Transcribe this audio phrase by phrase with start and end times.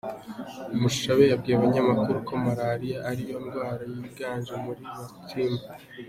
[0.81, 5.65] Mushabe yabwiye abanyamakuru ko Malariya ariyo ndwara yiganje muri Matimba.